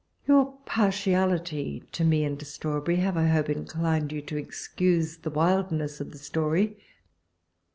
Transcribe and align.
Your 0.27 0.53
partiality 0.65 1.83
to 1.91 2.03
me 2.03 2.23
and 2.23 2.41
Strawberry 2.41 2.95
have, 2.97 3.15
I 3.17 3.27
hope, 3.27 3.51
inclined 3.51 4.11
you 4.11 4.19
to 4.23 4.35
excuse 4.35 5.17
the 5.17 5.29
wildness 5.29 6.01
of 6.01 6.09
the 6.11 6.17
story. 6.17 6.75